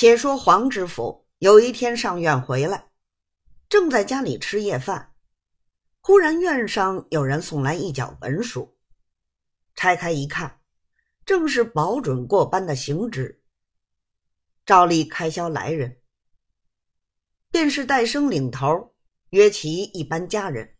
[0.00, 2.88] 且说黄知府有一天上院回来，
[3.68, 5.12] 正在家里吃夜饭，
[5.98, 8.78] 忽然院上有人送来一角文书，
[9.74, 10.60] 拆开一看，
[11.26, 13.42] 正是保准过班的行止。
[14.64, 16.00] 照例开销来人，
[17.50, 18.94] 便是戴生领头，
[19.30, 20.76] 约其一班家人，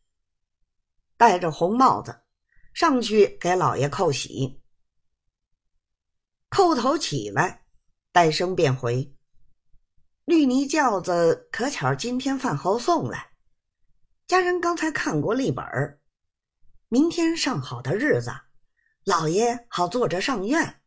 [1.17, 2.21] 戴着红帽子
[2.73, 4.63] 上去给老爷叩喜。
[6.51, 7.67] 叩头起来，
[8.11, 9.15] 戴生便回
[10.25, 13.33] ：“绿泥轿子可巧今天饭后送来，
[14.27, 16.01] 家人刚才看过历本儿
[16.89, 18.31] 明天上好的日子，
[19.05, 20.81] 老爷好坐着上院。”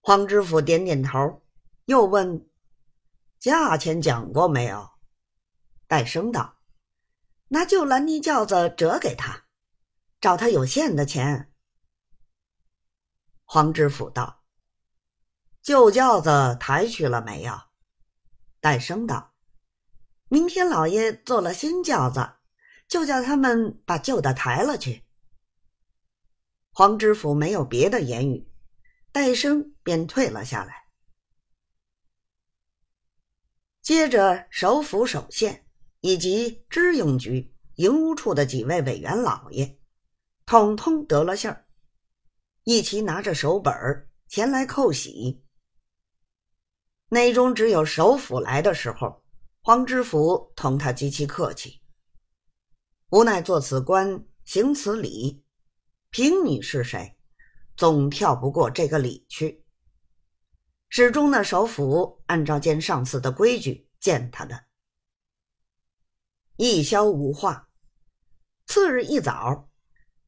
[0.00, 1.42] 黄知府点点头，
[1.86, 2.48] 又问
[3.40, 4.90] ：“价钱讲过没有？”
[5.88, 6.58] 戴生道
[7.48, 9.46] ：“拿旧蓝泥轿子折给他，
[10.20, 11.52] 找他有限的钱。”
[13.44, 14.43] 黄知府道
[15.64, 17.52] ：“旧轿子抬去了没有？”
[18.60, 19.34] 戴生道
[20.30, 22.34] ：“明天老爷做了新轿子，
[22.86, 25.02] 就叫他们把旧的抬了去。”
[26.70, 28.48] 黄知府没有别的言语。
[29.12, 30.88] 戴生便退了下来。
[33.80, 35.64] 接着，首府首县
[36.00, 39.78] 以及知用局、营务处的几位委员老爷，
[40.46, 41.64] 统统得了信儿，
[42.64, 43.72] 一齐拿着手本
[44.26, 45.43] 前来叩喜。
[47.08, 49.22] 内中只有首府来的时候，
[49.62, 51.80] 黄知府同他极其客气。
[53.10, 55.44] 无奈做此官，行此礼，
[56.10, 57.16] 凭你是谁？
[57.76, 59.64] 总跳不过这个礼去。
[60.88, 64.64] 始终那首府按照见上司的规矩见他的。
[66.56, 67.68] 一宵无话。
[68.66, 69.68] 次日一早，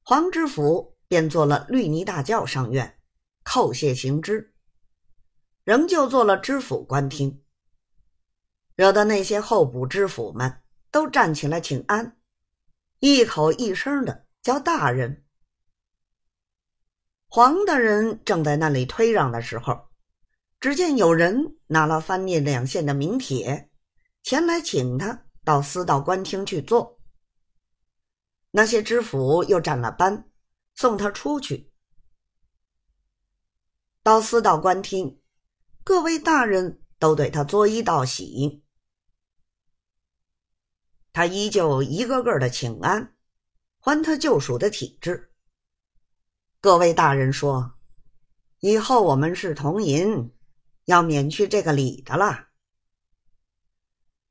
[0.03, 2.99] 黄知府便坐了绿泥大轿上院，
[3.45, 4.56] 叩谢行之。
[5.67, 7.43] 仍旧做了知府官厅，
[8.77, 12.17] 惹得那些候补知府们都站起来请安，
[13.01, 15.25] 一口一声的叫大人。
[17.27, 19.89] 黄大人正在那里推让的时候，
[20.61, 23.69] 只见有人拿了翻面两县的名帖，
[24.23, 27.01] 前来请他到司道官厅去坐。
[28.53, 30.31] 那些知府又站了班，
[30.77, 31.73] 送他出去。
[34.05, 35.21] 到司道官厅，
[35.87, 38.65] 各位大人都对他作揖道喜，
[41.13, 43.15] 他依旧一个个的请安，
[43.79, 45.33] 还他旧属的体制。
[46.61, 47.79] 各位大人说
[48.59, 50.35] ：“以后我们是同银，
[50.87, 52.49] 要免去这个礼的了。”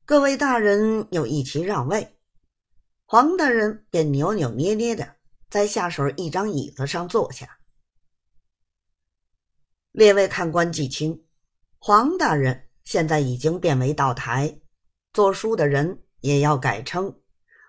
[0.04, 2.18] 各位大人又一齐让位，
[3.06, 5.16] 黄大人便扭扭捏捏的
[5.50, 7.60] 在下手一张椅子上坐下。
[9.92, 11.25] 列位看官记清，
[11.88, 14.60] 黄大人现在已经变为道台，
[15.14, 17.22] 做书的人也要改称，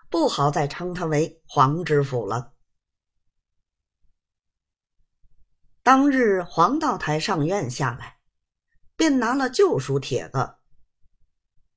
[0.09, 2.55] 不好再称他为黄知府了。
[5.83, 8.17] 当日黄道台上院下来，
[8.95, 10.55] 便拿了旧书帖子，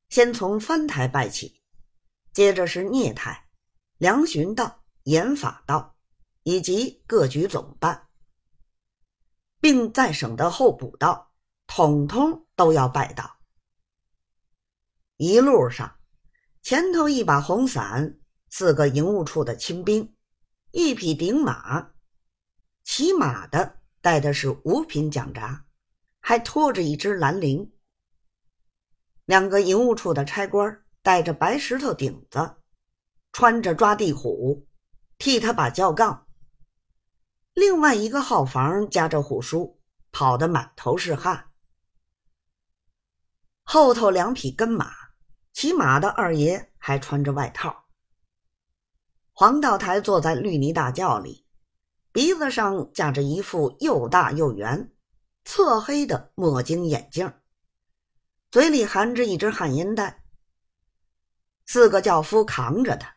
[0.08, 1.60] 先从翻台拜起，
[2.32, 3.50] 接着是聂台、
[3.98, 5.94] 梁巡道、严法道，
[6.44, 8.08] 以及各局总办，
[9.60, 11.29] 并在省的候补道，
[11.72, 13.38] 统统都要拜到。
[15.19, 15.98] 一路上，
[16.62, 20.16] 前头一把红伞，四个营务处的亲兵，
[20.72, 21.92] 一匹顶马，
[22.82, 23.76] 骑马的。
[24.03, 25.66] 带的是五品奖札，
[26.20, 27.70] 还拖着一只蓝铃。
[29.26, 32.56] 两个营务处的差官带着白石头顶子，
[33.30, 34.66] 穿着抓地虎，
[35.19, 36.26] 替他把轿杠。
[37.53, 39.78] 另外一个号房夹着虎叔，
[40.10, 41.49] 跑得满头是汗。
[43.72, 44.92] 后头两匹跟马，
[45.53, 47.84] 骑马的二爷还穿着外套。
[49.31, 51.47] 黄道台坐在绿泥大轿里。
[52.10, 54.92] 鼻子上架着一副又大又圆、
[55.44, 57.33] 侧黑的墨镜眼镜，
[58.50, 60.24] 嘴里含着一只旱烟袋。
[61.65, 63.15] 四个轿夫扛着他，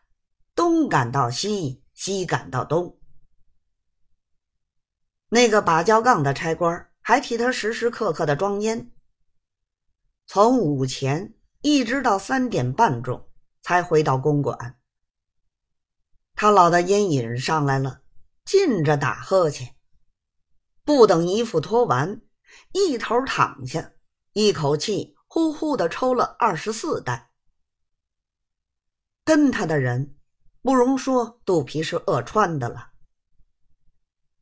[0.54, 3.00] 东赶到西，西赶到东。
[5.30, 8.92] 那个把轿杠的差官还替他时时刻刻的装烟。
[10.26, 13.28] 从午前一直到三点半钟
[13.62, 14.78] 才回到公馆。
[16.34, 18.02] 他老的烟瘾上来了。
[18.44, 19.74] 尽着打呵欠，
[20.84, 22.20] 不等衣服脱完，
[22.72, 23.92] 一头躺下，
[24.34, 27.30] 一口气呼呼的抽了二十四袋。
[29.24, 30.14] 跟他的人，
[30.60, 32.90] 不容说肚皮是饿穿的了。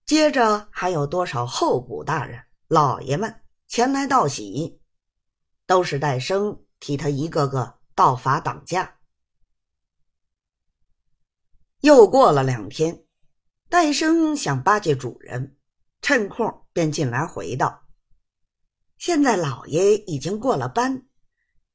[0.05, 4.81] 接着还有多少候补大人、老爷们前来道喜，
[5.66, 8.98] 都是戴生替他一个个道法挡驾。
[11.80, 13.04] 又过了两天，
[13.68, 15.56] 戴生想巴结主人，
[16.00, 17.88] 趁空便进来回道
[18.98, 21.06] ：“现在老爷已经过了班，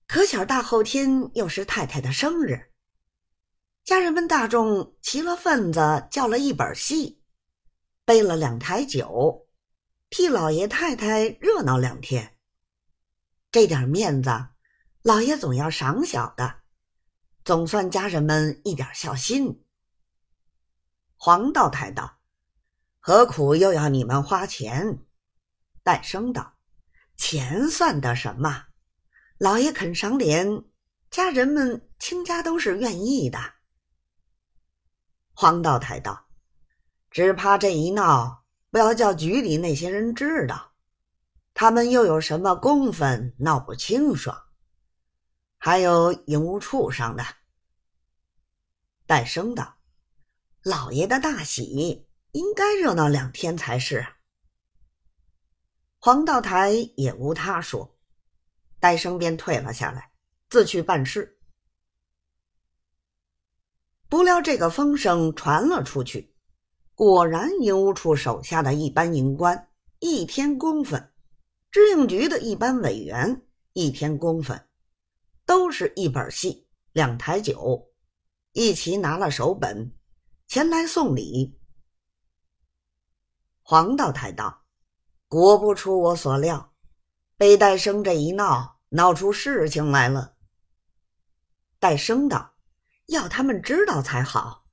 [0.08, 2.72] 可巧大后天又是太太的生日，
[3.84, 7.22] 家人们大众齐了份子，叫了一本戏，
[8.06, 9.48] 备了两台酒，
[10.10, 12.37] 替老爷太太热闹两天。
[13.52, 14.30] 这点面子，
[15.02, 16.62] 老爷总要赏小的，
[17.46, 19.64] 总算家人们一点孝心。”
[21.16, 22.20] 黄道台道
[23.00, 25.00] ：“何苦又要你们花钱？”
[25.82, 26.58] 戴生道
[27.16, 28.66] ：“钱算得什么？
[29.38, 30.64] 老爷肯赏脸，
[31.10, 33.40] 家人们倾家都是愿意的。”
[35.34, 36.28] 黄道台道
[37.10, 40.67] ：“只怕这一闹，不要叫局里那些人知道，
[41.60, 44.40] 他们又有什么公分，闹不清爽。
[45.58, 47.26] 还有营务处上的。”
[49.08, 49.76] 戴生道。
[50.62, 54.06] 老爷的大喜，应该热闹两天才是。
[55.98, 57.98] 黄道台也无他说，
[58.80, 60.12] 戴生便退了下来，
[60.52, 61.40] 自去办事。
[64.08, 66.36] 不料这个风声传了出去，
[66.94, 71.12] 果然营务处手下的一班营官一天工分，
[71.78, 73.44] 知应局的一班委员
[73.74, 74.68] 一天工分，
[75.46, 77.92] 都是一本戏、两台酒，
[78.54, 79.94] 一齐拿了手本。
[80.48, 81.56] 前来送礼。
[83.62, 84.64] 黄道台道
[85.30, 86.74] ：“果不出我所料，
[87.38, 90.34] 被戴生这一闹，闹出事情来了。”
[91.78, 92.56] 戴生道
[93.06, 94.66] ：“要他们知道才好。”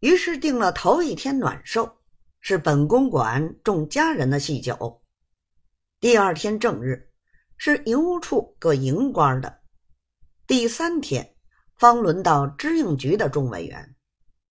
[0.00, 2.02] 于是定了头一天暖寿，
[2.38, 5.00] 是本公馆众家人的喜酒；
[5.98, 7.10] 第二天正日，
[7.56, 9.60] 是营务处各营官的；
[10.46, 11.32] 第三天。
[11.78, 13.95] 方轮到支应局的众委员。